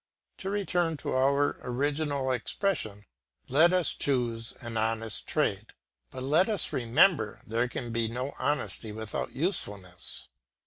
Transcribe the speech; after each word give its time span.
To 0.39 0.49
return 0.49 0.97
to 0.97 1.11
our 1.11 1.59
original 1.61 2.31
expression, 2.31 3.05
"Let 3.49 3.71
us 3.71 3.93
choose 3.93 4.51
an 4.59 4.75
honest 4.75 5.27
trade," 5.27 5.73
but 6.09 6.23
let 6.23 6.49
us 6.49 6.73
remember 6.73 7.39
there 7.45 7.67
can 7.67 7.91
be 7.91 8.07
no 8.07 8.33
honesty 8.39 8.91
without 8.91 9.35
usefulness. 9.35 10.29